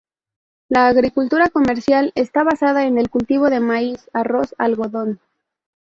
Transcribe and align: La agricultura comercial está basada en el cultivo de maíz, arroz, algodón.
La 0.67 0.87
agricultura 0.87 1.49
comercial 1.51 2.11
está 2.15 2.43
basada 2.43 2.85
en 2.87 2.97
el 2.97 3.11
cultivo 3.11 3.51
de 3.51 3.59
maíz, 3.59 4.09
arroz, 4.13 4.55
algodón. 4.57 5.19